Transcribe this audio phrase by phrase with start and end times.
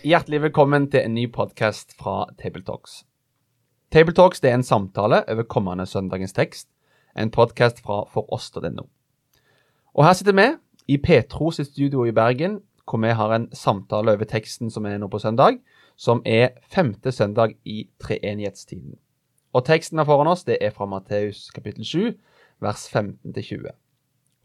[0.00, 3.02] Hjertelig velkommen til en ny podkast fra Tabletalks.
[3.92, 6.70] Tabletalks er en samtale over kommende søndagens tekst,
[7.12, 8.86] en podkast fra foross.no.
[9.92, 10.46] Og her sitter vi
[10.88, 14.96] i Petro sitt studio i Bergen, hvor vi har en samtale over teksten som er
[14.96, 15.60] nå på søndag,
[16.00, 18.96] som er femte søndag i treenighetstiden.
[19.52, 22.16] Og teksten her foran oss det er fra Matteus kapittel 7,
[22.64, 23.68] vers 15-20.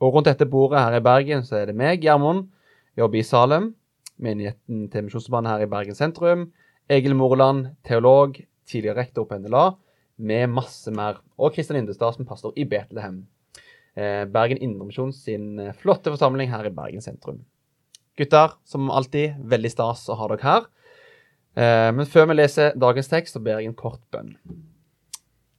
[0.03, 2.49] Og rundt dette bordet her i Bergen så er det meg, Gjermund,
[2.97, 3.71] jobber i Salem,
[4.21, 6.49] menigheten til Misjonsbanen her i Bergen sentrum,
[6.91, 8.37] Egil Morland, teolog,
[8.69, 9.71] tidligere rektor på NLA,
[10.15, 13.25] med masse mer, og Kristian Indestad som pastor i Betlehem.
[13.95, 17.43] Eh, Bergen Indremisjon sin eh, flotte forsamling her i Bergen sentrum.
[18.15, 20.69] Gutter, som alltid, veldig stas å ha dere her.
[21.55, 24.35] Eh, men før vi leser dagens tekst, så ber jeg en kort bønn.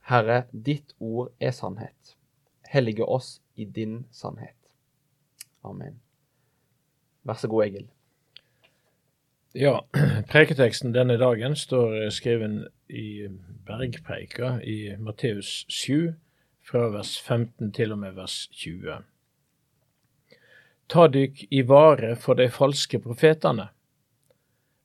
[0.07, 2.17] Herre, ditt ord er sannhet.
[2.71, 4.57] Hellige oss i din sannhet.
[5.67, 5.99] Amen.
[7.27, 7.89] Vær så god, Egil.
[9.59, 9.87] Ja,
[10.29, 13.25] preketeksten denne dagen står skriven i
[13.65, 16.13] Bergpreika i Matteus 7,
[16.61, 18.99] fra vers 15 til og med vers 20.
[20.93, 23.71] Ta dykk i vare for de falske profetene.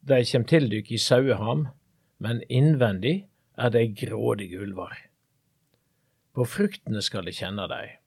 [0.08, 1.67] De kjem til dykk i saueham,
[2.23, 3.25] men innvendig
[3.59, 4.95] er de grådige ulvar.
[6.31, 7.97] På fruktene skal de kjenne dei.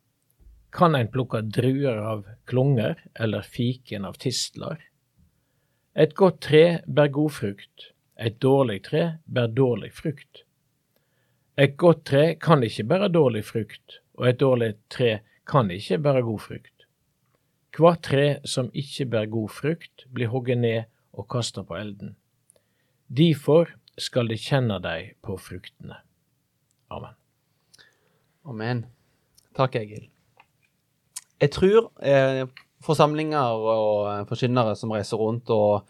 [0.73, 4.81] Kan ein plukke druer av klunger eller fiken av tistler?
[5.97, 10.45] Et godt tre bærer god frukt, et dårlig tre bærer dårlig frukt.
[11.59, 16.23] Et godt tre kan ikke bære dårlig frukt, og et dårlig tre kan ikke bære
[16.23, 16.87] god frukt.
[17.79, 22.17] Hvert tre som ikke bærer god frukt, blir hogget ned og kasta på elden.
[23.07, 26.01] Derfor skal de kjenne deg på fruktene.
[26.91, 27.15] Amen.
[28.45, 28.85] Amen.
[29.55, 30.09] Takk, Egil.
[31.41, 32.47] Jeg tror eh,
[32.85, 35.87] forsamlinger og eh, forkynnere som reiser rundt og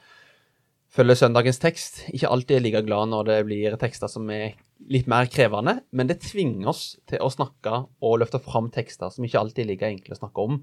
[0.94, 4.54] følger søndagens tekst, ikke alltid er like glad når det blir tekster som er
[4.90, 9.26] litt mer krevende, men det tvinger oss til å snakke og løfte fram tekster som
[9.26, 10.62] ikke alltid er like enkle å snakke om.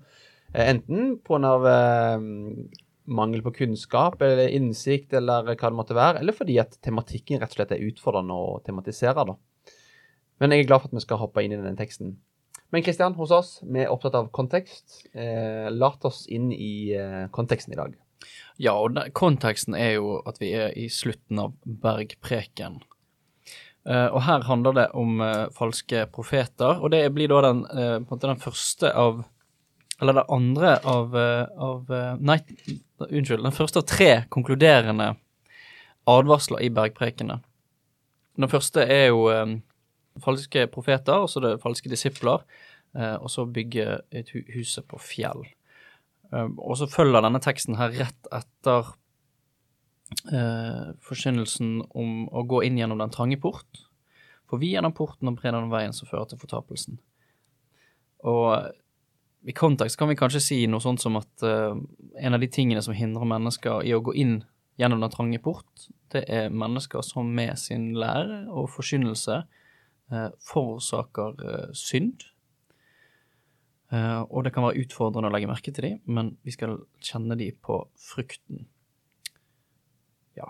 [0.53, 1.57] Eh, enten pga.
[1.73, 7.41] Eh, mangel på kunnskap eller innsikt eller hva det måtte være, eller fordi at tematikken
[7.41, 9.25] rett og slett er utfordrende å tematisere.
[9.27, 9.35] da.
[10.39, 12.15] Men jeg er glad for at vi skal hoppe inn i denne teksten.
[12.71, 15.01] Men Kristian, hos oss, vi er opptatt av kontekst.
[15.11, 17.97] Eh, lat oss inn i eh, konteksten i dag.
[18.61, 22.79] Ja, og den, konteksten er jo at vi er i slutten av bergpreken.
[23.89, 28.17] Eh, og her handler det om eh, falske profeter, og det blir da den, eh,
[28.23, 29.23] den første av
[30.01, 32.39] Eller det andre av, eh, av Nei,
[33.03, 33.43] unnskyld.
[33.43, 35.11] Den første av tre konkluderende
[36.09, 37.35] advarsler i bergprekene.
[38.39, 39.27] Den første er jo
[40.19, 42.43] falske profeter, og så det falske disipler,
[42.97, 44.01] eh, og så bygge
[44.33, 45.45] hu huset på fjell.
[46.31, 48.93] Um, og så følger denne teksten her rett etter
[50.31, 53.83] eh, forkynnelsen om å gå inn gjennom den trange port.
[54.47, 57.01] For vi gjennom porten og brer den veien som fører til fortapelsen.
[58.27, 58.71] Og
[59.43, 61.75] i kontekst kan vi kanskje si noe sånt som at uh,
[62.15, 64.39] en av de tingene som hindrer mennesker i å gå inn
[64.79, 69.41] gjennom den trange port, det er mennesker som med sin lære og forkynnelse
[70.45, 72.27] forårsaker uh, synd.
[73.91, 77.57] og det kan være utfordrende å legge merke til dem, men vi skal kjenne dem
[77.59, 78.61] på frukten.
[80.39, 80.47] Ja.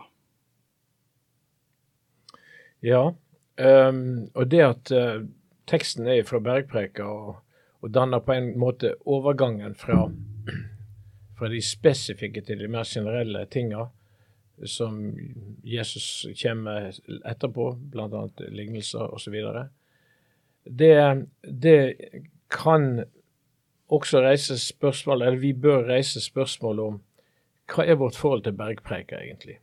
[2.86, 3.02] Ja,
[3.58, 4.04] um,
[4.36, 4.94] og det at
[5.66, 7.42] teksten er fra Bergpreka og
[7.82, 10.06] og danner på en måte overgangen fra,
[11.38, 13.88] fra de spesifikke til de mer generelle tinga
[14.70, 15.00] som
[15.64, 16.92] Jesus kommer
[17.26, 18.28] etterpå, bl.a.
[18.50, 19.38] lignelser osv.
[20.64, 20.94] Det,
[21.42, 21.80] det
[22.52, 23.04] kan
[23.92, 27.02] også reise spørsmål, eller vi bør reise spørsmål om
[27.72, 29.58] hva er vårt forhold til bergpreika egentlig?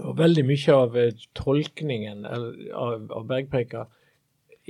[0.00, 0.96] Og Veldig mye av
[1.36, 3.86] tolkningen av, av bergpreika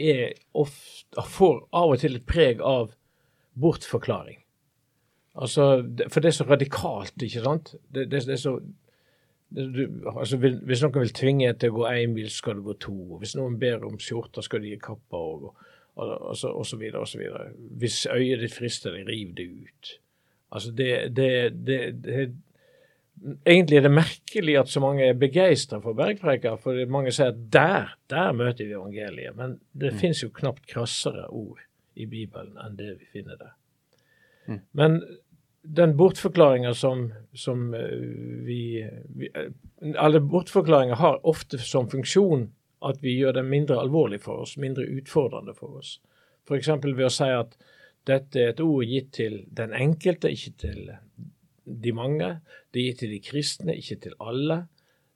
[0.00, 2.94] er ofte, får av og til et preg av
[3.60, 4.40] bortforklaring.
[5.34, 7.74] Altså, For det er så radikalt, ikke sant?
[7.88, 8.56] Det, det, det er så
[9.52, 9.82] du,
[10.16, 12.96] altså, Hvis noen vil tvinge deg til å gå én mil, skal du gå to.
[13.20, 15.50] Hvis noen ber om skjorter, skal de gi kappa og,
[15.96, 17.50] og, og, så, og så videre og så videre.
[17.82, 19.92] Hvis øyet ditt frister deg, riv det ut.
[20.52, 21.30] Altså det, det,
[21.66, 22.24] det, det
[23.46, 27.42] Egentlig er det merkelig at så mange er begeistra for bergpreika, for mange sier at
[27.54, 29.36] der, der møter vi evangeliet.
[29.38, 29.98] Men det mm.
[30.00, 31.60] fins jo knapt krassere ord
[31.94, 33.52] i Bibelen enn det vi finner der.
[34.48, 34.58] Mm.
[34.74, 34.98] Men
[35.62, 37.80] den bortforklaringa som, som eh,
[38.46, 42.50] vi, vi eh, Alle bortforklaringer har ofte som funksjon
[42.82, 46.00] at vi gjør dem mindre alvorlig for oss, mindre utfordrende for oss.
[46.48, 46.68] F.eks.
[46.82, 47.54] ved å si at
[48.06, 50.90] dette er et ord gitt til den enkelte, ikke til
[51.62, 52.32] de mange.
[52.74, 54.64] Det er gitt til de kristne, ikke til alle.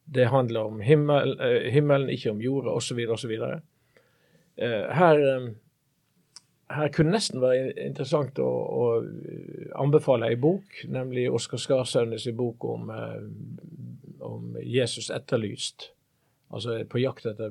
[0.06, 3.34] Det handler om himmel, uh, himmelen, ikke om jorda, osv., osv.
[4.56, 5.24] Her,
[6.72, 8.86] her kunne nesten være interessant å, å
[9.78, 15.92] anbefale ei bok, nemlig Oskar Skarsaunes bok om, uh, om, Jesus etterlyst.
[16.50, 17.50] Altså på jakt etter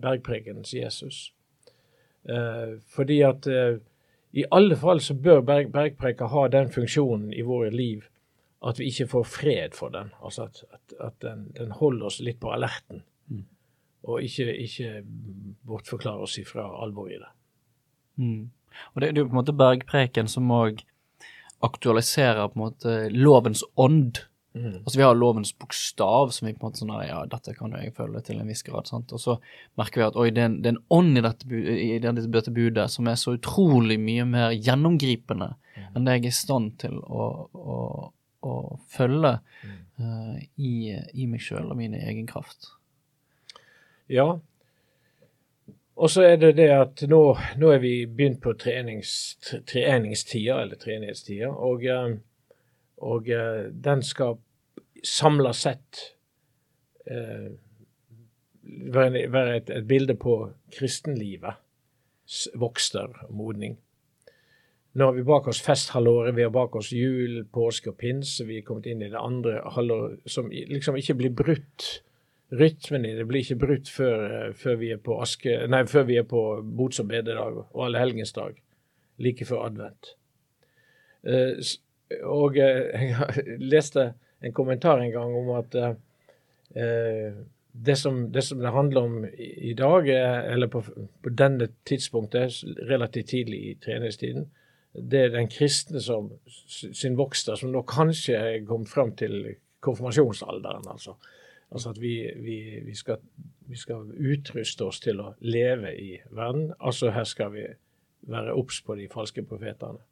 [0.00, 1.26] bergprekenens Jesus.
[2.24, 3.80] Eh, fordi at eh,
[4.32, 8.06] i alle fall så bør berg, bergpreika ha den funksjonen i våre liv
[8.62, 10.12] at vi ikke får fred for den.
[10.22, 13.02] Altså at, at, at den, den, holder oss litt på alerten.
[13.26, 13.44] Mm.
[14.06, 15.02] Og ikke, ikke
[15.66, 17.32] bortforklarer oss ifra alvoret i det.
[18.20, 18.50] Mm.
[18.94, 20.82] Og det, det er jo på en måte bergpreken som òg
[21.62, 24.24] aktualiserer på en måte lovens ånd
[24.54, 24.82] Mm.
[24.84, 27.80] Altså Vi har lovens bokstav, som vi på en måte sånn Ja, dette kan jo
[27.80, 28.86] jeg følge til en viss grad.
[28.86, 29.12] sant?
[29.12, 29.38] Og så
[29.80, 32.52] merker vi at oi, det er en, det er en ånd i dette, i dette
[32.52, 35.88] budet som er så utrolig mye mer gjennomgripende mm.
[35.94, 37.78] enn det jeg er i stand til å, å,
[38.44, 38.54] å
[38.92, 39.80] følge mm.
[40.04, 40.74] uh, i,
[41.14, 42.74] i, meg sjøl og min egen kraft.
[44.12, 44.34] Ja.
[45.96, 47.20] Og så er det det at nå,
[47.60, 49.36] nå er vi begynt på trenings,
[49.68, 52.14] treningstida, eller treningstida, og uh,
[53.02, 54.38] og eh, den skal
[55.02, 56.02] samla sett
[57.10, 57.50] eh,
[58.62, 60.36] være, et, et, bilde på
[60.72, 61.58] kristenlivet.
[62.56, 63.74] Vokster og modning.
[64.94, 68.46] Nå har vi bak oss festhalvåret, vi har bak oss jul, påske og pinse.
[68.46, 71.88] Vi er kommet inn i det andre halvåret som liksom ikke blir brutt.
[72.52, 76.04] Rytmen i det blir ikke brutt før, eh, før, vi er på aske, nei, før
[76.08, 76.42] vi er på
[76.76, 78.58] bots- og bededag og allehelgensdag.
[79.24, 80.14] Like før advent.
[81.24, 81.56] Eh,
[82.28, 84.12] og eh, jeg leste
[84.42, 85.76] en kommentar en gang om at
[86.72, 90.80] det, som, det, som, det handler om i, dag, eller på,
[91.22, 94.48] på, denne tidspunktet, relativt tidlig i treningstiden,
[94.92, 96.32] det er den kristne som,
[96.66, 100.88] sin vokster, som nå kanskje er kommet fram til konfirmasjonsalderen.
[100.90, 101.14] altså.
[101.72, 103.20] Altså at vi, vi, vi, skal,
[103.68, 106.72] vi, skal, utruste oss til å leve i verden.
[106.80, 107.66] Altså her skal vi
[108.28, 110.02] være obs på de falske profetene.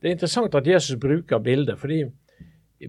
[0.00, 2.04] Det er interessant at Jesus bruker bildet, fordi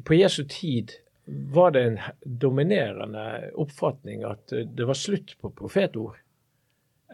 [0.05, 0.95] på Jesu tid
[1.27, 6.15] var det en dominerende oppfatning at det var slutt på profetord.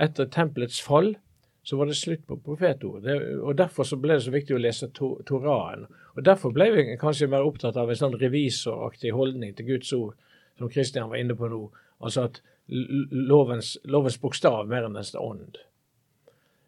[0.02, 1.16] Etter tempelets fall
[1.64, 3.06] så var det slutt på profetord.
[3.42, 5.88] Og Derfor så ble det så viktig å lese to, Toraen.
[6.14, 10.18] Og Derfor ble vi kanskje mer opptatt av en sånn revisoraktig holdning til Guds ord,
[10.58, 11.62] som Kristian var inne på nå.
[12.04, 15.58] Altså at lovens, lovens bokstav mer enn dens ånd.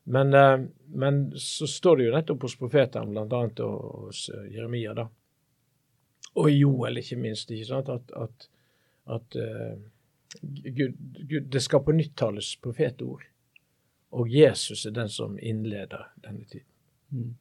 [0.08, 3.70] Men, eh, men, så står det jo nettopp hos profetene, bl.a.
[4.06, 5.08] hos eh, Jeremia, da.
[6.36, 7.52] Og Joel, ikke minst.
[7.52, 8.50] ikke sant, At, at,
[9.16, 9.78] at uh,
[10.42, 10.98] Gud,
[11.30, 13.24] Gud, det skal på nytt tales profetord.
[14.12, 16.68] Og Jesus er den som innleder denne tiden.
[17.10, 17.36] Mm.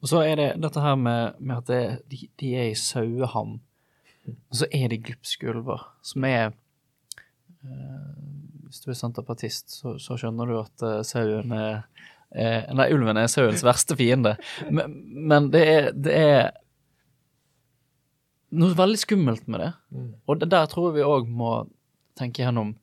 [0.00, 3.60] Og så er det dette her med, med at det, de, de, er i saueham,
[4.26, 8.12] og så er det glupske ulver, som er uh,
[8.66, 11.84] hvis du er senterpartist, så, så skjønner du at uh, sauen er,
[12.34, 14.34] er Nei, ulven er sauens verste fiende.
[14.70, 14.96] Men,
[15.30, 16.48] men det, er, det, er,
[18.56, 19.72] noe veldig skummelt med det.
[19.94, 20.10] Mm.
[20.26, 21.54] Og det, der tror jeg vi òg må
[22.18, 22.74] tenke gjennom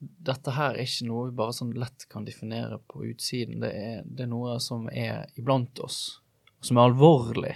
[0.00, 3.60] Dette her er ikke noe vi bare sånn lett kan definere på utsiden.
[3.62, 6.20] Det er, det er noe som er iblant oss,
[6.64, 7.54] som er alvorlig.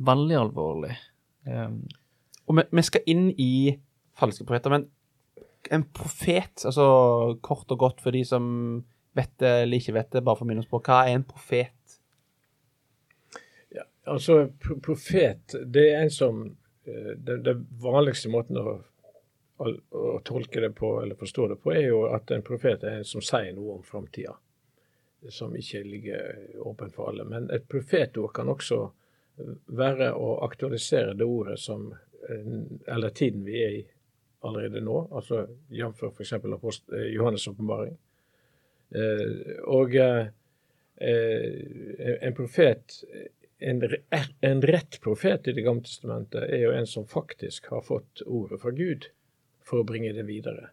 [0.00, 0.94] Veldig alvorlig.
[1.44, 1.82] Um,
[2.48, 3.52] og vi, vi skal inn i
[4.20, 4.88] falske profeter, men
[5.70, 6.86] en profet, altså
[7.44, 8.44] kort og godt for de som
[9.16, 11.26] vet det eller ikke vet det, bare for å minne oss på, hva er en
[11.26, 11.96] profet?
[13.74, 14.44] Ja, altså,
[14.82, 16.56] profet, det er en som den,
[17.24, 18.78] Det, det vanligste måten å,
[19.60, 23.00] å, å, tolke det på, eller forstå det på, er jo at en profet er
[23.00, 24.32] en som sier noe om framtida.
[25.28, 27.26] Som ikke ligger åpen for alle.
[27.28, 28.86] Men et profetord kan også
[29.66, 31.92] være å aktualisere det ordet som
[32.86, 33.84] Eller tiden vi er i
[34.40, 36.02] allerede nå, altså jf.
[36.04, 36.32] f.eks.
[36.32, 37.96] Eh, Johannes' åpenbaring.
[38.94, 40.26] Eh, og eh,
[42.20, 43.00] en profet
[43.60, 43.82] en,
[44.40, 48.60] en, rett profet i Det gamle testamentet er jo en som faktisk har fått ordet
[48.62, 49.10] fra Gud
[49.64, 50.70] for å bringe det videre.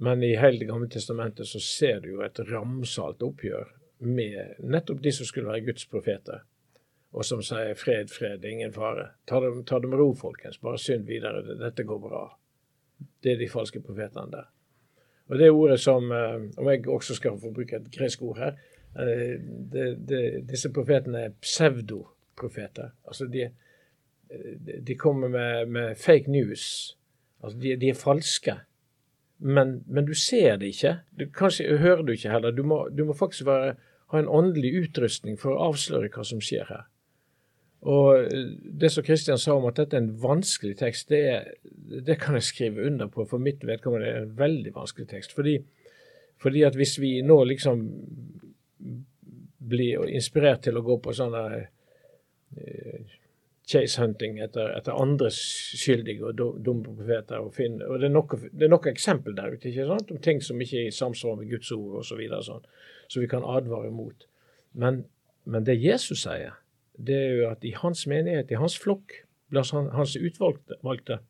[0.00, 5.02] Men i hele Det gamle testamentet så ser du jo et ramsalt oppgjør med nettopp
[5.02, 6.44] de som skulle være Guds profeter,
[7.12, 9.08] og som sier 'fred, fred, ingen fare'.
[9.26, 10.58] Ta det, ta det med ro, folkens.
[10.58, 11.42] Bare synd videre.
[11.58, 12.38] Dette går bra.
[13.22, 14.50] Det er de falske profetene der.
[15.28, 18.52] Og det ordet som eh, Om jeg også skal få bruke et gresk ord her
[18.98, 19.40] eh,
[19.72, 22.90] det, det, Disse profetene er pseudoprofeter.
[23.06, 23.50] Altså de,
[24.86, 26.96] de kommer med, med, fake news.
[27.42, 28.54] Altså de, de er falske.
[29.38, 30.98] Men, men, du ser det ikke.
[31.18, 32.50] Du, kanskje hører du ikke heller.
[32.50, 33.74] Du må, du må faktisk være,
[34.06, 36.88] ha en åndelig utrustning for å avsløre hva som skjer her.
[37.80, 38.32] Og
[38.80, 41.54] Det som Kristian sa om at dette er en vanskelig tekst, det,
[42.06, 43.24] det, kan jeg skrive under på.
[43.24, 45.34] For mitt vedkommende er det en veldig vanskelig tekst.
[45.34, 45.58] Fordi,
[46.42, 47.84] fordi at hvis vi nå liksom
[49.68, 53.16] blir inspirert til å gå på sånne uh,
[53.68, 57.42] chase hunting etter, etter andre skyldige og dumme profeter.
[57.42, 60.12] Og, finne, og det, er noe, det eksempel der ute ikke sant?
[60.14, 62.08] om ting som ikke er i samsvar med Guds ord osv.
[62.08, 62.64] Så, videre, sånn,
[63.12, 64.24] så vi kan advare mot.
[64.72, 65.04] Men,
[65.44, 66.56] men, det Jesus sier,
[66.98, 71.20] det er jo at i hans menighet, i hans flokk, blant hans utvalgte,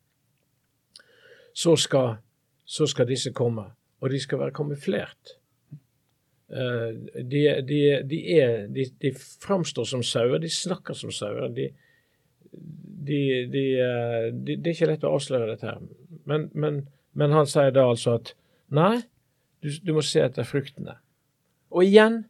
[1.53, 2.17] så skal,
[2.65, 3.69] så skal disse komme.
[3.99, 5.35] Og de skal være kamuflert.
[6.49, 9.11] Uh, de, de, de, er, de, de
[9.43, 11.51] framstår som sauer, de snakker som sauer.
[13.09, 13.59] Eh, de,
[14.39, 15.67] det er ikke lett å avsløre dette.
[15.67, 15.83] her.
[16.29, 16.81] Men, men,
[17.13, 18.33] men han sier da altså at
[18.73, 19.03] nei,
[19.61, 20.97] du, du, må se etter fruktene.
[21.69, 22.23] Og igjen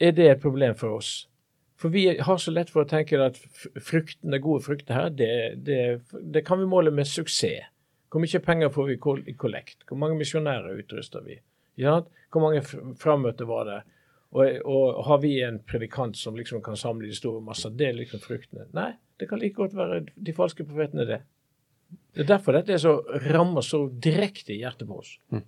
[0.00, 1.26] er det et problem for oss.
[1.80, 3.38] For vi har så lett for å tenke at
[3.82, 5.30] fruktene, gode frukter her, det,
[5.66, 5.78] det,
[6.22, 7.70] det kan vi måle med suksess.
[8.14, 8.94] Hvor mye penger får vi
[9.32, 9.80] i kollekt?
[9.88, 11.40] Hvor mange misjonærer utruster vi?
[11.82, 12.62] Hvor mange
[13.00, 13.80] frammøter var det?
[14.34, 17.74] Og, og, har vi en predikant som liksom kan samle de store masser?
[17.74, 18.68] Det er liksom fruktene.
[18.74, 21.20] Nei, det kan like godt være de falske profetene, det.
[22.14, 22.96] Det er derfor dette er så,
[23.30, 25.16] rammer så direkte i hjertet på oss.
[25.34, 25.44] Mm.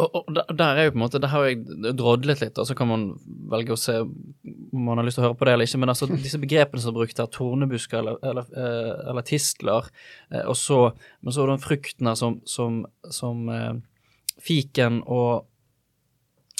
[0.00, 2.76] Og, og, der er jo på en måte, det har jeg drodlet litt, og så
[2.78, 3.04] kan man
[3.52, 5.80] velge å se om man har lyst til å høre på det eller ikke.
[5.82, 9.88] Men altså, disse begrepene som er brukt her, tornebusker eller, eller, eh, eller tistler,
[10.32, 10.80] eh, og så,
[11.20, 12.82] men så den frukten her som, som,
[13.14, 13.72] som eh,
[14.44, 15.48] fiken og,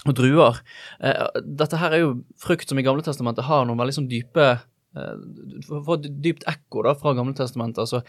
[0.05, 0.59] og druer.
[1.45, 2.11] dette her er jo
[2.41, 4.51] frukt som i Gamle Testamentet har noen veldig sånn dype
[5.69, 7.83] får dypt ekko da fra Gamle Testamentet.
[7.85, 8.01] altså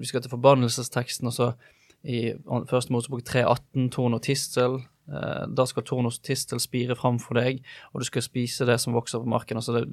[0.00, 1.28] Vi skal til forbannelsesteksten.
[1.28, 2.34] og altså I
[2.70, 4.78] første Mosebok 3.18, torn og tistel.
[5.08, 7.62] Eh, da skal torn og tistel spire fram for deg,
[7.92, 9.58] og du skal spise det som vokser på marken.
[9.58, 9.84] altså det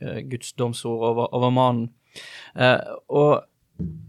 [0.00, 1.90] er Guds domsord over, over mannen.
[3.08, 3.44] og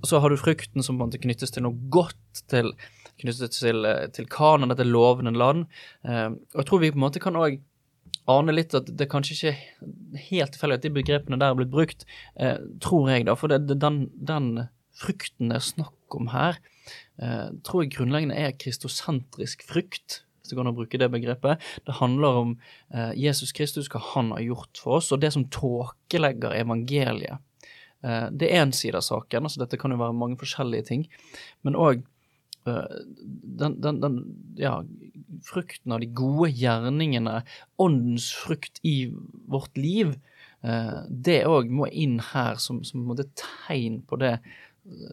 [0.03, 2.71] så har du frukten som på en knyttes til noe godt, til,
[3.19, 5.65] knyttet til, til kanon, dette lovende land.
[6.03, 7.59] og jeg tror vi på en måte kan òg
[8.29, 11.73] aner litt at det kanskje ikke er helt tilfeldig at de begrepene der har blitt
[11.73, 12.05] brukt,
[12.35, 13.35] eh, tror jeg, da.
[13.37, 14.51] For det, det, den, den,
[15.01, 16.59] frukten det er snakk om her,
[17.21, 21.61] eh, tror jeg grunnleggende er kristosentrisk frykt Hvis det går an å bruke det begrepet.
[21.85, 22.55] Det handler om
[22.89, 27.37] eh, Jesus Kristus, hva han har gjort for oss, og det som tåkelegger evangeliet.
[28.01, 31.05] Eh, det er en side av saken, altså dette kan jo være mange forskjellige ting,
[31.61, 32.01] men òg
[32.65, 32.97] eh,
[33.61, 34.17] den, den, den,
[34.57, 34.79] ja,
[35.45, 37.41] frukten av de gode gjerningene,
[37.81, 39.11] åndens frukt i
[39.51, 40.15] vårt liv,
[40.65, 43.05] eh, det òg må inn her som, som
[43.37, 44.39] tegn på det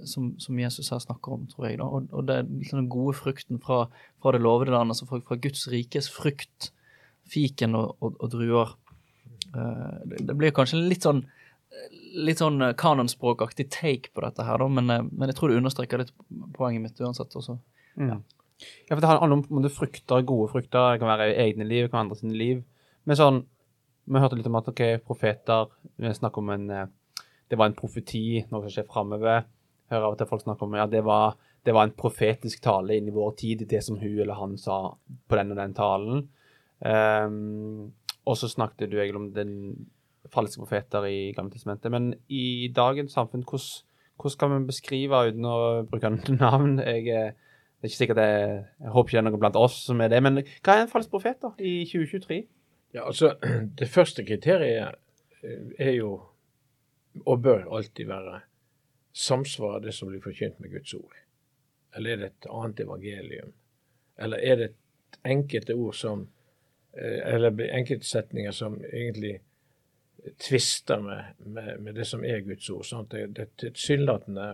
[0.09, 1.79] som, som, Jesus her snakker om, tror jeg.
[1.81, 3.87] da, Og, og det liksom den gode frukten fra,
[4.23, 6.71] fra det lovede land, altså fra, fra, Guds rikes frukt,
[7.29, 8.73] fiken og, og, og druer.
[9.53, 11.27] Eh, det, blir kanskje litt sånn
[12.19, 16.15] litt sånn kanonspråkaktig take på dette her, da, men, men jeg tror det understreker litt
[16.57, 17.37] poenget mitt uansett.
[17.37, 17.59] også.
[18.01, 18.09] Mm.
[18.09, 18.17] Ja.
[18.89, 20.95] For det handler om om du frukter, gode frukter.
[20.95, 22.65] Det kan være egne liv, det kan være andre sine liv.
[23.07, 23.43] Men sånn,
[24.09, 25.69] vi hørte litt om at ok, profeter
[26.01, 26.89] Vi snakker om en eh,
[27.49, 29.45] Det var en profeti, noe som skjer framover.
[29.88, 32.99] Hører av og til folk snakke om ja, det var, det var en profetisk tale
[32.99, 36.26] inn i vår tid, det som hun eller han sa på den og den talen.
[36.78, 37.95] Um,
[38.28, 39.54] og så snakket du egentlig om den
[40.33, 41.92] falske profeter i Gamle testamentet.
[41.92, 47.07] Men i dagens samfunn, hvordan, skal vi beskrive, uten å bruke navn jeg,
[47.78, 48.30] det er ikke sikkert det,
[48.83, 50.23] Jeg håper ikke det er noen blant oss som er det.
[50.26, 52.40] Men hva er en falsk profet da, i 2023?
[52.97, 53.35] Ja, altså,
[53.78, 54.99] Det første kriteriet
[55.42, 56.16] eh, er jo,
[57.25, 58.40] og bør alltid være,
[59.12, 61.15] samsvarer det som blir forkynt med Guds ord?
[61.97, 63.53] Eller er det et annet evangelium?
[64.19, 64.69] Eller er det
[65.25, 66.29] enkelte ord som
[66.93, 69.41] eh, Eller enkelte setninger som egentlig
[70.38, 72.85] tvister med, med, med det som er Guds ord?
[72.85, 74.49] sånn at det, det tilsynelatende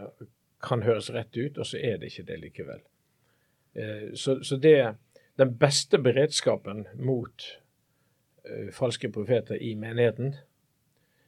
[0.65, 2.81] kan høres rett ut, og så er det ikke det likevel.
[3.75, 4.95] Eh, så, så det
[5.37, 7.47] den beste beredskapen mot
[8.47, 10.37] uh, falske profeter i menigheten,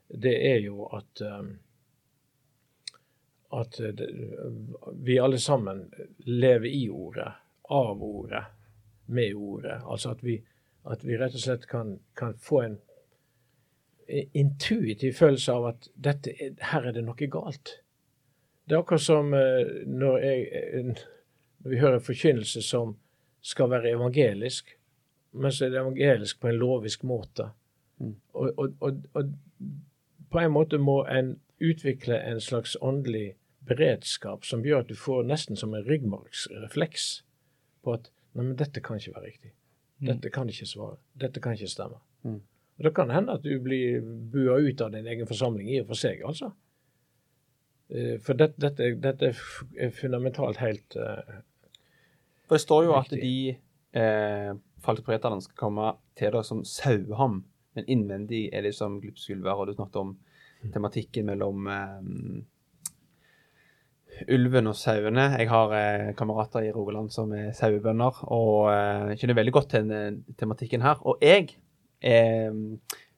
[0.08, 1.56] det er jo at um,
[3.56, 4.08] at det,
[5.04, 5.86] vi alle sammen
[6.26, 7.32] lever i ordet,
[7.68, 8.44] av ordet,
[9.06, 9.80] med ordet.
[9.84, 10.42] Altså at vi,
[10.86, 12.76] At vi rett og slett kan, kan få en
[14.32, 16.30] intuitiv følelse av at dette,
[16.62, 17.72] her er det noe galt.
[18.66, 20.86] Det er akkurat som eh, når, jeg, eh,
[21.58, 22.96] når vi hører en forkynnelse som
[23.42, 24.76] skal være evangelisk,
[25.32, 27.48] men så er det evangelisk på en lovisk måte.
[27.98, 28.14] Mm.
[28.32, 29.34] Og, og, og, og,
[30.30, 33.36] på en måte må en utvikle en slags åndelig
[33.66, 37.06] beredskap som gjør at du får nesten som en ryggmargsrefleks
[37.84, 39.54] på at nei, men dette kan ikke være riktig.
[40.00, 40.10] Mm.
[40.10, 40.98] Dette kan ikke svare.
[41.16, 41.98] Dette kan ikke stemme.
[42.22, 42.40] Mm.
[42.76, 44.00] Og Det kan hende at du blir
[44.32, 46.52] bua ut av din egen forsamling i og for seg, altså.
[47.88, 49.30] Eh, for dette, dette, dette
[49.78, 51.38] er fundamentalt helt uh,
[52.48, 53.36] For Det står jo at de
[53.94, 54.50] eh,
[54.82, 57.44] falske skal komme til deg som saueham,
[57.74, 59.54] men innvendig er det som glupskulver.
[59.54, 60.12] Og du snakket om
[60.62, 60.72] mm.
[60.74, 62.42] tematikken mellom eh,
[64.32, 65.28] ulven og sauene.
[65.40, 69.90] Jeg har eh, kamerater i Rogaland som er sauebønder, og eh, kjenner veldig godt til
[69.90, 71.02] den, tematikken her.
[71.06, 71.56] Og jeg
[72.00, 72.54] eh,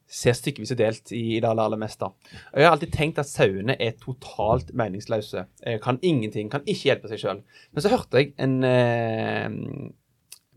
[0.08, 2.08] ser stykkevis og delt i, i det aller, aller meste.
[2.08, 5.44] Og jeg har alltid tenkt at sauene er totalt meningsløse.
[5.64, 7.42] Jeg kan ingenting, kan ikke hjelpe seg sjøl.
[7.72, 9.92] Men så hørte jeg en eh,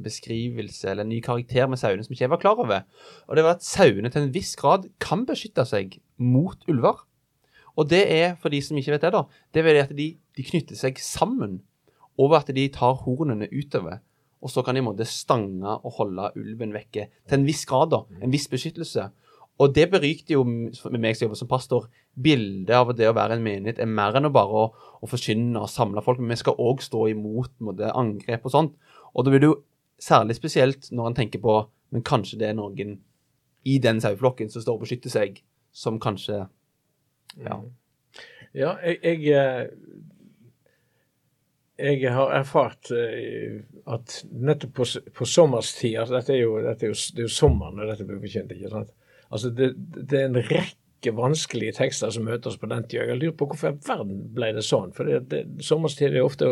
[0.02, 2.84] beskrivelse eller en ny karakter med sauene som ikke jeg var klar over.
[3.28, 7.04] Og det var at sauene til en viss grad kan beskytte seg mot ulver.
[7.80, 9.24] Og det er, for de som ikke vet det, da,
[9.56, 11.60] det er at de, de knytter seg sammen
[12.20, 14.02] over at de tar hornene utover.
[14.42, 17.92] Og så kan de i måte stange og holde ulven vekke til en viss grad,
[17.94, 18.04] da.
[18.22, 19.10] En viss beskyttelse.
[19.62, 23.38] Og det berykte jo med meg som jobber som pastor, bildet av det å være
[23.38, 26.42] en menighet er mer enn å bare å, å forkynne og samle folk, men vi
[26.42, 28.74] skal òg stå imot måte, angrep og sånt.
[29.14, 29.60] Og da blir det jo
[30.02, 31.60] særlig spesielt når en tenker på
[31.92, 32.98] men kanskje det er noen
[33.68, 35.42] i den saueflokken som står og beskytter seg,
[35.76, 36.46] som kanskje
[37.38, 37.58] ja.
[37.60, 37.70] Mm.
[38.52, 39.68] Ja, jeg, jeg, eh,
[41.82, 44.86] jeg har erfart eh, at nettopp på,
[45.18, 48.06] på sommerstid altså dette er jo, dette er jo, Det er jo sommeren når dette
[48.08, 48.54] blir forkynt.
[48.56, 48.94] ikke sant?
[49.32, 53.08] Altså det, det, er en rekke vanskelige tekster som møter oss på den tida.
[53.10, 54.94] Jeg lurer på hvorfor i verden ble det sånn?
[54.96, 55.10] For
[55.64, 56.50] sommerstid er ofte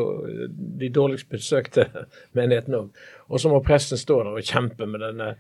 [0.82, 1.89] de dårligst besøkte
[2.38, 3.01] menighetene òg.
[3.30, 5.34] Og så må presten stå der og kjempe med denne,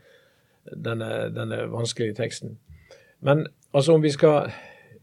[0.75, 2.59] denne, denne vanskelige teksten.
[3.25, 4.51] Men altså om vi skal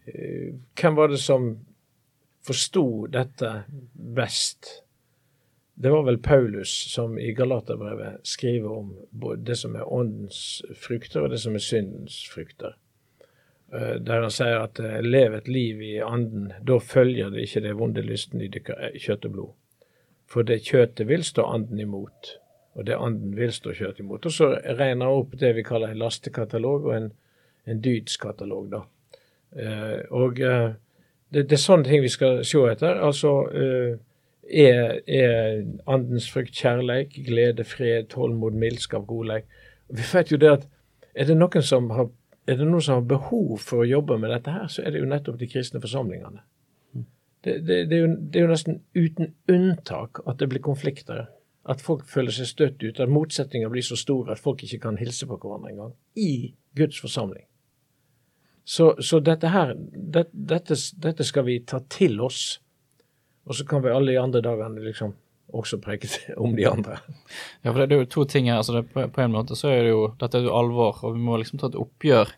[0.07, 1.66] Eh, hvem var det som
[2.47, 3.53] forsto dette
[3.93, 4.83] best?
[5.77, 11.27] Det var vel Paulus som i Galaterbrevet skriver om både det som er åndens frukter,
[11.27, 12.79] og det som er syndens frukter.
[13.73, 17.65] Eh, der han sier at eh, lev et liv i anden, da følger det ikke
[17.67, 19.53] det vonde lysten i kjøtt og blod.
[20.27, 22.33] For det kjøttet vil stå anden imot,
[22.79, 24.27] og det anden vil stå kjøtt imot.
[24.27, 27.13] Og så regner han opp det vi kaller en lastekatalog og en,
[27.67, 28.85] en dydskatalog, da.
[29.61, 30.41] Eh, og
[31.33, 33.01] det, det, er sånne ting vi skal se etter.
[33.03, 33.97] Altså uh,
[34.47, 39.49] er, er andens frykt kjærleik, glede, fred, tålmod, mildskap, godleik?
[39.89, 40.69] Vi vet jo det at
[41.17, 42.11] er det noen som har
[42.47, 45.01] er det noen som har behov for å jobbe med dette her, så er det
[45.03, 46.45] jo nettopp de kristne forsamlingene.
[47.47, 51.27] Det, det, det, er, jo, det er, jo, nesten uten unntak at det blir konflikter.
[51.67, 54.99] At folk føler seg støtt ut, at motsetninger blir så store at folk ikke kan
[54.99, 55.93] hilse på hverandre engang.
[56.15, 57.47] I Guds forsamling.
[58.67, 62.59] Så, så dette her, det, dette, dette, skal vi ta til oss.
[63.47, 65.13] Og så kan vi alle de andre dagene liksom
[65.55, 66.11] også preke
[66.43, 66.99] om de andre.
[67.63, 68.59] Ja, for det er jo to ting her.
[68.59, 71.23] altså på, på, en måte så er det jo Dette er jo alvor, og vi
[71.23, 72.35] må liksom ta et oppgjør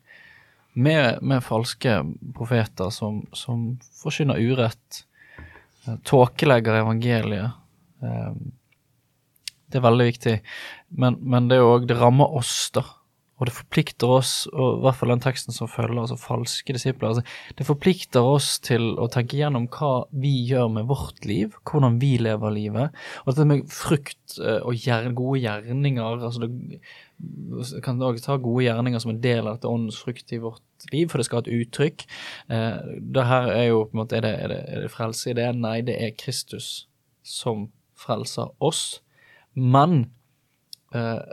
[0.77, 1.97] med, med falske
[2.37, 3.64] profeter som, som
[4.03, 5.01] forkynner urett,
[5.87, 7.57] eh, tåkelegger evangeliet.
[8.05, 8.31] Eh,
[9.73, 10.37] det er veldig viktig.
[11.01, 12.85] Men, men det er jo òg Det rammer oss, da.
[13.38, 17.12] Og det forplikter oss, og i hvert fall den teksten som følger, altså falske disipler
[17.12, 17.24] altså,
[17.59, 22.16] Det forplikter oss til å tenke gjennom hva vi gjør med vårt liv, hvordan vi
[22.22, 22.98] lever livet.
[23.24, 26.51] Og dette med frukt eh, og gode gjerninger altså det,
[27.83, 31.09] kan også ta gode gjerninger som en del av dette åndens frukt i vårt liv,
[31.09, 32.05] for det skal ha et uttrykk.
[32.55, 35.33] Eh, det her er jo på en måte, er det, er det, er det frelse
[35.33, 35.48] i det?
[35.59, 36.88] Nei, det er Kristus
[37.27, 39.01] som frelser oss.
[39.59, 40.05] Men
[40.94, 41.24] uh,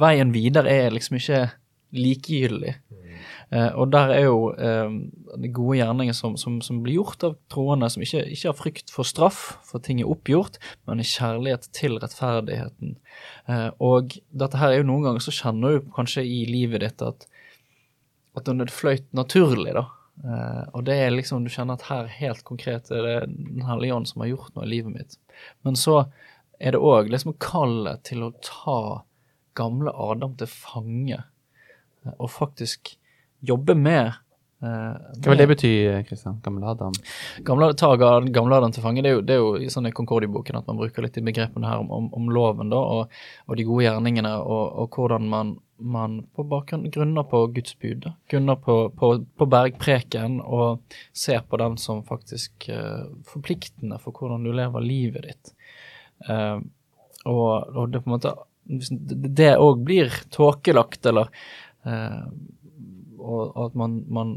[0.00, 1.44] veien videre er liksom ikke
[1.92, 2.76] likegyldig.
[3.52, 4.92] Uh, og der er jo uh,
[5.40, 8.92] de gode gjerninger som, som, som, blir gjort av troende, som ikke, ikke, har frykt
[8.94, 10.56] for straff, for ting er oppgjort,
[10.88, 12.96] men i kjærlighet til rettferdigheten.
[13.50, 17.04] Uh, og dette her er jo noen ganger så kjenner du kanskje i livet ditt
[17.04, 17.28] at,
[18.38, 19.90] at det fløyt naturlig, da.
[20.72, 24.08] og det er liksom, du kjenner at her helt konkret er det Den hellige ånd
[24.08, 25.16] som har gjort noe i livet mitt.
[25.64, 26.06] Men så
[26.56, 28.80] er det òg liksom kallet til å ta
[29.58, 31.20] gamle Adam til fange,
[32.18, 32.96] og faktisk
[33.42, 34.12] jobbe med
[34.62, 35.70] Eh, Hva vil det bety,
[36.06, 36.36] Kristian?
[36.44, 36.94] Gamle Adam?
[37.42, 39.94] Gamle, ta gamle Adam til fange, det er jo, det er jo i sånn i
[39.94, 43.16] Concordia-boken at man bruker litt i begrepene her om, om, om loven da, og,
[43.48, 48.04] og de gode gjerningene, og, og hvordan man, man på bakgrunn grunner på Guds bud,
[48.06, 48.14] da.
[48.30, 54.46] grunner på, på, på bergpreken, og ser på den som faktisk uh, forpliktende for hvordan
[54.46, 55.54] du lever livet ditt.
[56.28, 56.62] Uh,
[57.26, 61.28] og, og det på en måte det òg blir tåkelagt, eller
[61.84, 62.24] eh,
[63.18, 64.36] og, at man, man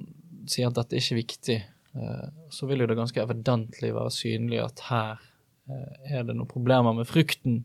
[0.50, 1.60] sier at dette er ikke viktig,
[1.98, 5.24] eh, så vil jo det ganske evidentlig være synlig at her
[5.70, 7.64] eh, er det noen problemer med frukten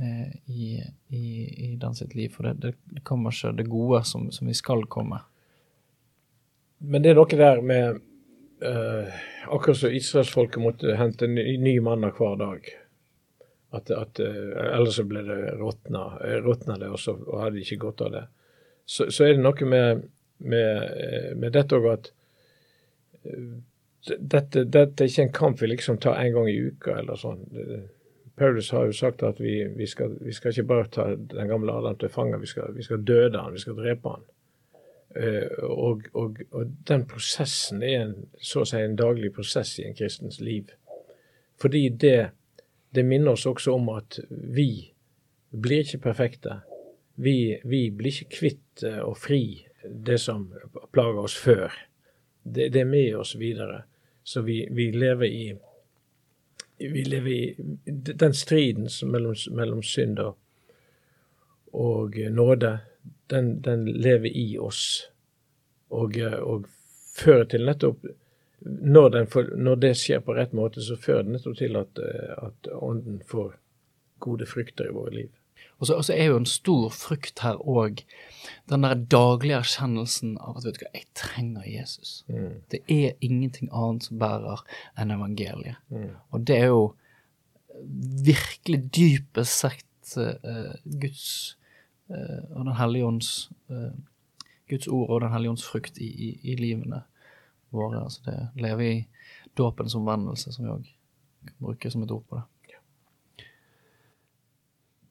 [0.00, 1.26] eh, i, i,
[1.70, 2.34] i den sitt liv.
[2.36, 5.22] For det, det, kommer ikke det gode som, som vi skal komme.
[6.78, 8.02] Men det er noe der med
[8.64, 12.66] eh, Akkurat som israelsfolket måtte hente ny, ny manna hver dag.
[13.76, 17.58] At, at eh, Ellers så ble det råtna, eh, råtna det, og så og hadde
[17.58, 18.24] de ikke godt av det.
[18.86, 20.04] Så, så er det noe med,
[20.38, 22.12] med, eh, med dette òg at
[23.26, 27.40] dette, dette er ikke en kamp vi liksom tar en gang i uka eller sånn.
[28.38, 31.74] Paulus har jo sagt at vi, vi, skal, vi skal ikke bare ta den gamle
[31.74, 34.26] Adam til fange, vi skal, vi skal døde han, vi skal drepe han.
[35.66, 39.96] Og, og, og den prosessen er en, så å si en daglig prosess i en
[39.96, 40.70] kristens liv.
[41.58, 42.30] Fordi det,
[42.90, 44.92] det minner oss også om at vi
[45.50, 46.60] blir ikke perfekte.
[47.14, 50.48] Vi, vi blir ikke kvitt eh, og fri det som
[50.92, 51.72] plager oss før.
[52.42, 53.84] Det, det er med oss videre.
[54.26, 55.46] Så vi, vi lever i
[56.78, 57.54] vi lever i
[57.86, 60.34] den striden mellom, mellom synd og,
[61.72, 62.78] og nåde,
[63.30, 65.08] den, den lever i oss.
[65.88, 66.66] Og, eh, og
[67.16, 68.04] fører til nettopp
[68.64, 69.26] når, den
[69.62, 73.20] når det skjer på rett måte, så fører det nettopp til at, eh, at ånden
[73.28, 73.56] får
[74.24, 75.32] gode frukter i våre liv.
[75.76, 78.00] Og så er jo en stor frykt her òg
[78.70, 82.12] den der daglige erkjennelsen av at vet du hva, jeg trenger Jesus.
[82.72, 84.62] Det er ingenting annet som bærer
[84.96, 85.76] enn evangeliet.
[86.32, 86.86] Og det er jo
[88.24, 91.58] virkelig dypest sett uh, Guds
[92.08, 93.32] uh, og Den hellige ånds
[93.68, 93.92] uh,
[94.70, 97.02] Guds ord og Den hellige ånds frukt i, i, i livene
[97.76, 98.02] våre.
[98.02, 98.98] Altså det lever i
[99.56, 100.92] dåpens omvendelse, som vi òg
[101.46, 102.46] kan bruke som et ord på det.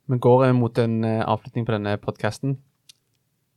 [0.05, 2.59] Vi går eh, mot en eh, avslutning på denne podkasten.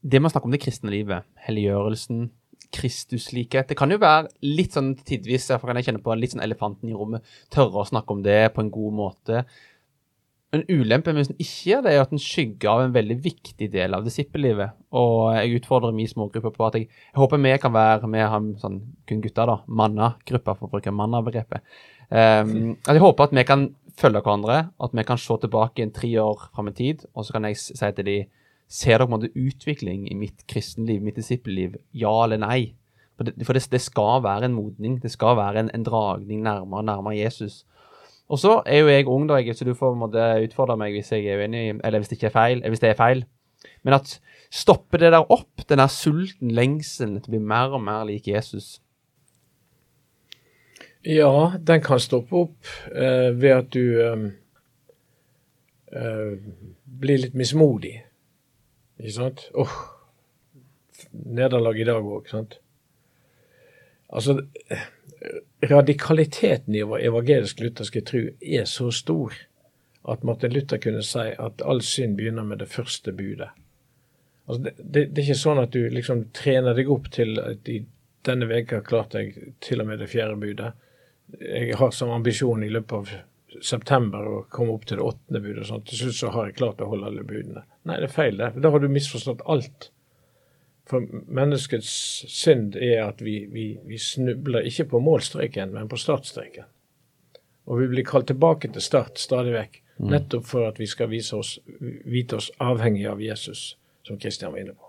[0.00, 2.28] Det med å snakke om det kristne livet, helliggjørelsen,
[2.74, 6.44] Kristuslikhet Det kan jo være litt sånn tidvis, derfor kan jeg kjenne på litt sånn
[6.44, 9.44] elefanten i rommet, tørre å snakke om det på en god måte.
[10.56, 13.66] En ulempe hvis en ikke gjør det, er at en skygger av en veldig viktig
[13.72, 14.78] del av disippellivet.
[14.96, 18.46] Og jeg utfordrer min smågruppe på at jeg, jeg håper vi kan være med ham,
[18.60, 21.76] sånn kun gutter, da, manna-gruppa, for å bruke manna-begrepet.
[22.08, 25.92] Um, at jeg håper at vi kan følge hverandre, at vi kan se tilbake en
[25.92, 28.18] tre år fram i tid, og så kan jeg si til de
[28.68, 31.78] Ser dere utvikling i mitt kristenliv, mitt disippelliv?
[31.96, 32.74] Ja eller nei?
[33.16, 34.98] For det, for det, det skal være en modning.
[35.00, 37.62] Det skal være en, en dragning nærmere og nærmere Jesus.
[38.28, 41.24] Og så er jo jeg ung, da, så du får måtte utfordre meg hvis jeg
[41.26, 42.60] er uenig, eller hvis det ikke er feil.
[42.68, 43.24] Hvis det er feil.
[43.84, 44.18] Men at
[44.52, 48.28] stopper det der opp, den der sulten, lengselen til å bli mer og mer lik
[48.28, 48.78] Jesus?
[51.08, 54.24] Ja, den kan stoppe opp eh, ved at du eh,
[55.96, 56.32] eh,
[56.84, 57.94] blir litt mismodig.
[58.98, 59.46] Ikke sant?
[59.54, 59.76] Åh,
[61.38, 62.58] nederlag i dag òg, sant.
[64.08, 64.40] Altså,
[65.68, 69.34] radikaliteten i vår evangelisk-lutherske tro er så stor
[70.08, 73.50] at Martin Luther kunne si at all synd begynner med det første budet.
[74.48, 77.68] Altså, det, det, det er ikke sånn at du liksom trener deg opp til at
[77.68, 77.82] i
[78.28, 80.70] denne veka klarte jeg til og med det fjerde budet.
[81.42, 85.64] Jeg har som ambisjon i løpet av september å komme opp til det åttende budet.
[85.66, 85.84] og sånn.
[85.88, 87.64] Til slutt så har jeg klart å holde alle budene.
[87.88, 88.40] Nei, det er feil.
[88.40, 88.50] det.
[88.62, 89.90] Da har du misforstått alt.
[90.88, 91.90] For menneskets
[92.32, 96.68] synd er at vi, vi, vi snubler ikke på målstreken, men på startstreken.
[97.68, 101.58] Og vi blir kalt tilbake til start stadig vekk, nettopp for at vi skal oss,
[102.08, 103.74] vite oss avhengig av Jesus,
[104.06, 104.88] som Kristian var inne på.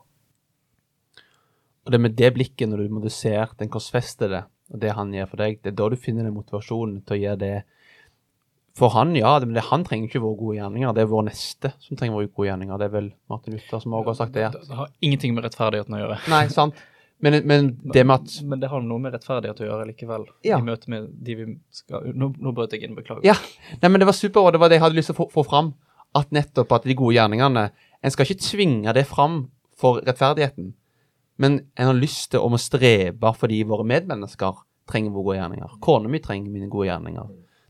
[1.83, 5.31] Og det er med det blikket, når du ser den korsfestede, og det han gjør
[5.31, 7.55] for deg, det er da du finner den motivasjonen til å gjøre det
[8.79, 9.33] for han, ja.
[9.39, 10.93] Det, men det, han trenger ikke våre gode gjerninger.
[10.95, 12.79] Det er vår neste som trenger våre gode gjerninger.
[12.79, 14.45] Det er vel Martin Luther som også har sagt det.
[14.49, 14.57] At...
[14.69, 16.17] det har ingenting med rettferdigheten å gjøre.
[16.33, 16.79] Nei, sant.
[17.19, 20.61] Men, men det med at Men det har noe med rettferdighet å gjøre likevel, Ja.
[20.61, 23.25] i møte med de vi skal Nå, nå brøt jeg inn, beklager.
[23.27, 23.35] Ja.
[23.81, 25.29] Nei, men det var super, og det var det jeg hadde lyst til å få,
[25.35, 25.73] få fram.
[26.15, 27.67] At nettopp at de gode gjerningene
[28.01, 29.43] En skal ikke tvinge det fram
[29.79, 30.73] for rettferdigheten,
[31.39, 34.57] men en har lyst til å strebe fordi våre medmennesker
[34.89, 35.75] trenger våre gode gjerninger.
[35.83, 37.29] Kona mi trenger mine gode gjerninger.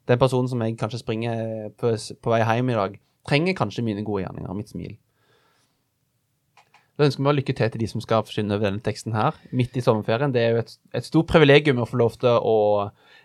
[0.10, 2.98] Den personen som jeg kanskje springer på, på vei hjem i dag,
[3.30, 4.96] trenger kanskje mine gode gjerninger, mitt smil.
[7.00, 9.38] Da ønsker vi å lykke til til de som skal forsyne over denne teksten her,
[9.56, 10.34] midt i sommerferien.
[10.36, 12.58] Det er jo et, et stort privilegium å få lov til å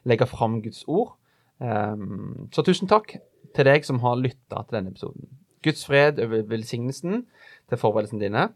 [0.06, 1.16] legge fram Guds ord.
[1.58, 3.16] Um, så tusen takk
[3.54, 5.26] til deg som har lytta til denne episoden.
[5.66, 8.48] Guds fred over velsignelsen til forberedelsene dine,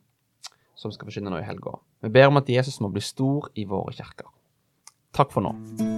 [0.79, 1.81] som skal forsyne nå i helga.
[2.05, 4.31] Vi ber om at Jesus må bli stor i våre kirker.
[5.17, 5.98] Takk for nå.